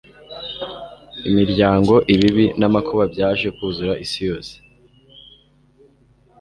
[1.29, 4.53] imiryango ibibi namakuba byaje kuzura isi yose